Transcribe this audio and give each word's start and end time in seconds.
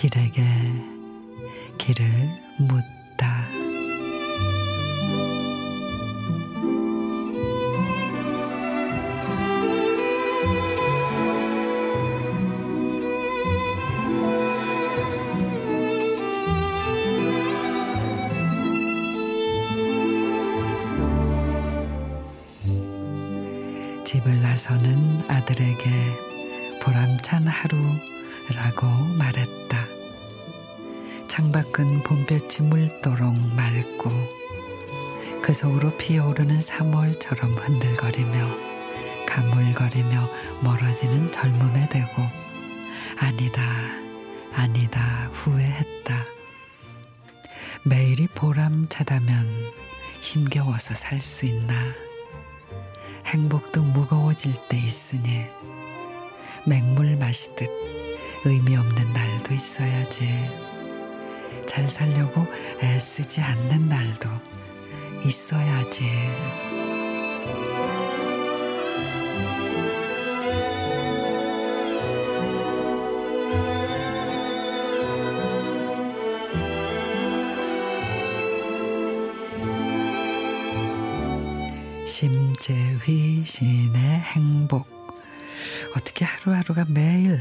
길에게 0.00 0.42
길을 1.76 2.04
묻 2.58 2.99
집을 24.10 24.42
나서는 24.42 25.22
아들에게 25.30 25.88
보람찬 26.82 27.46
하루라고 27.46 28.88
말했다. 29.16 29.86
창밖은 31.28 32.02
봄볕이 32.02 32.62
물도록 32.62 33.38
맑고 33.54 34.10
그 35.40 35.52
속으로 35.52 35.96
피어오르는 35.96 36.58
3월처럼 36.58 37.54
흔들거리며 37.56 38.48
가물거리며 39.28 40.28
멀어지는 40.64 41.30
젊음에 41.30 41.88
대고 41.88 42.10
아니다 43.16 43.62
아니다 44.52 45.30
후회했다. 45.32 46.24
매일이 47.84 48.26
보람차다면 48.26 49.46
힘겨워서 50.20 50.94
살 50.94 51.20
수 51.20 51.46
있나 51.46 52.09
행복도 53.26 53.82
무거워질 53.82 54.54
때 54.68 54.78
있으니 54.78 55.46
맹물 56.66 57.16
마시듯 57.16 57.68
의미 58.44 58.76
없는 58.76 59.12
날도 59.12 59.54
있어야지. 59.54 60.50
잘 61.66 61.88
살려고 61.88 62.46
애쓰지 62.82 63.40
않는 63.40 63.88
날도 63.88 64.28
있어야지. 65.24 66.10
심재휘 82.10 83.44
시인의 83.44 84.00
행복. 84.02 84.88
어떻게 85.96 86.24
하루하루가 86.24 86.84
매일 86.88 87.40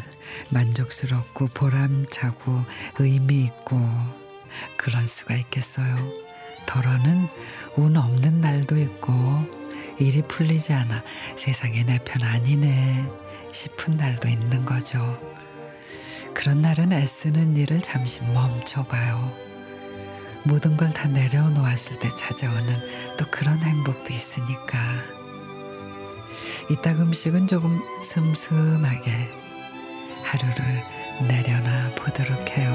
만족스럽고 0.51 1.47
보람차고 1.47 2.63
의미 2.99 3.45
있고 3.45 3.79
그럴 4.77 5.07
수가 5.07 5.35
있겠어요. 5.35 5.95
덜어는 6.67 7.27
운 7.77 7.97
없는 7.97 8.41
날도 8.41 8.77
있고 8.79 9.11
일이 9.97 10.21
풀리지 10.21 10.71
않아 10.73 11.03
세상에 11.35 11.83
내 11.83 11.97
편 12.05 12.21
아니네 12.23 13.05
싶은 13.51 13.97
날도 13.97 14.29
있는 14.29 14.65
거죠. 14.65 15.19
그런 16.35 16.61
날은 16.61 16.93
애쓰는 16.93 17.57
일을 17.57 17.81
잠시 17.81 18.21
멈춰봐요. 18.21 19.48
모든 20.43 20.77
걸 20.77 20.89
다 20.93 21.07
내려놓았을 21.07 21.99
때 21.99 22.09
찾아오는 22.15 22.75
또 23.17 23.25
그런 23.29 23.59
행복도 23.59 24.13
있으니까. 24.13 24.77
이따 26.69 26.91
음식은 26.91 27.47
조금 27.47 27.80
슴슴하게 28.03 29.30
하루를 30.23 30.83
내려놔 31.27 31.95
보도록 31.95 32.49
해요. 32.58 32.69